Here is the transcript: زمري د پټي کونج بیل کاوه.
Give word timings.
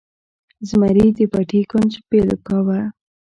زمري 0.69 1.05
د 1.17 1.19
پټي 1.31 1.61
کونج 1.71 1.91
بیل 2.09 2.29
کاوه. 2.47 2.79